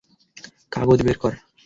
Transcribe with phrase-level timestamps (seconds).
[0.71, 1.33] কাগজ বের কর।